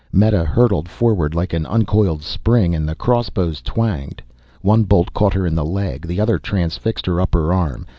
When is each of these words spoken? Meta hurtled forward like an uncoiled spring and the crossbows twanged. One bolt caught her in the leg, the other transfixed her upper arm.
Meta 0.11 0.43
hurtled 0.43 0.89
forward 0.89 1.35
like 1.35 1.53
an 1.53 1.67
uncoiled 1.67 2.23
spring 2.23 2.73
and 2.73 2.89
the 2.89 2.95
crossbows 2.95 3.61
twanged. 3.61 4.23
One 4.61 4.81
bolt 4.81 5.13
caught 5.13 5.35
her 5.35 5.45
in 5.45 5.53
the 5.53 5.63
leg, 5.63 6.07
the 6.07 6.19
other 6.19 6.39
transfixed 6.39 7.05
her 7.05 7.21
upper 7.21 7.53
arm. 7.53 7.85